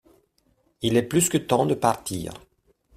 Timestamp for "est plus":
0.97-1.29